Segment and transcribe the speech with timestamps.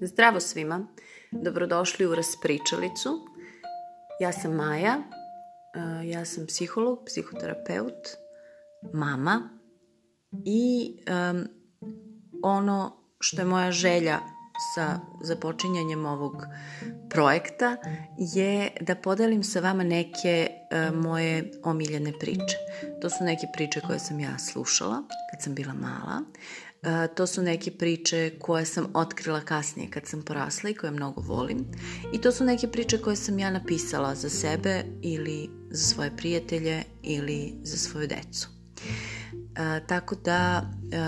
[0.00, 0.86] Zdravo svima,
[1.32, 3.26] dobrodošli u Raspričalicu.
[4.20, 8.08] Ja sam Maja, e, ja sam psiholog, psihoterapeut,
[8.92, 9.58] mama
[10.44, 10.96] i
[11.32, 11.44] um,
[12.42, 14.18] ono što je moja želja
[14.74, 16.34] sa započinjanjem ovog
[17.10, 17.76] projekta
[18.18, 22.56] je da podelim sa vama neke uh, moje omiljene priče.
[23.02, 26.22] To su neke priče koje sam ja slušala kad sam bila mala.
[26.82, 31.20] E, to su neke priče koje sam otkrila kasnije kad sam porasla i koje mnogo
[31.20, 31.64] volim.
[32.12, 36.82] I to su neke priče koje sam ja napisala za sebe ili za svoje prijatelje
[37.02, 38.48] ili za svoju decu.
[39.56, 40.98] E, tako da e,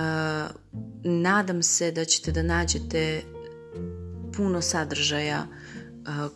[1.05, 3.23] nadam se da ćete da nađete
[4.37, 5.47] puno sadržaja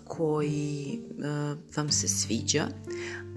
[0.04, 1.00] koji
[1.76, 2.66] vam se sviđa.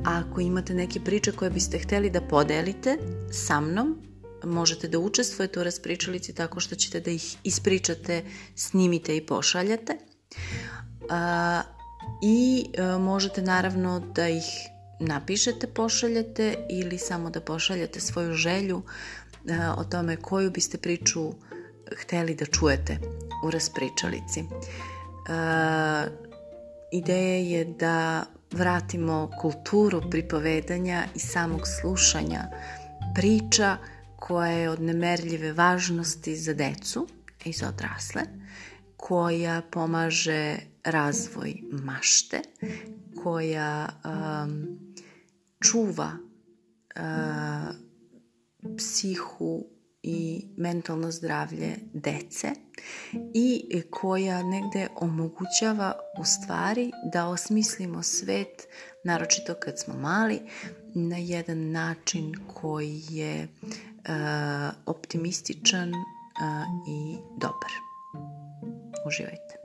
[0.06, 2.98] Ako imate neke priče koje biste hteli da podelite
[3.32, 4.07] sa mnom,
[4.48, 8.24] možete da učestvujete u raspričalici tako što ćete da ih ispričate,
[8.56, 9.98] snimite i pošaljate.
[11.10, 11.62] A,
[12.22, 14.44] I a, e, možete naravno da ih
[15.00, 18.82] napišete, pošaljete ili samo da pošaljete svoju želju
[19.50, 21.34] a, e, o tome koju biste priču
[22.02, 22.98] hteli da čujete
[23.44, 24.44] u raspričalici.
[25.30, 26.06] A,
[26.92, 32.44] ideja je da vratimo kulturu pripovedanja i samog slušanja
[33.16, 33.78] priča
[34.20, 37.08] koja je od nemerljive važnosti za decu
[37.46, 38.22] i za odrasle,
[38.98, 42.42] koja pomaže razvoj mašte,
[43.24, 44.80] koja um,
[45.60, 46.12] čuva
[46.96, 47.76] uh,
[48.78, 49.66] psihu
[50.04, 52.48] i mentalno zdravlje dece
[53.34, 58.68] i koja negde omogućava u stvari da osmislimo svet,
[59.04, 60.40] naročito kad smo mali,
[60.94, 63.70] na jedan način koji je uh,
[64.86, 65.92] optimističan
[66.88, 67.72] i dobar.
[69.08, 69.58] Uživajte.